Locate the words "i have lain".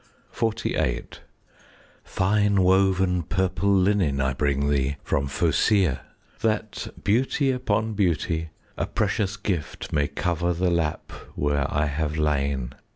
11.71-12.73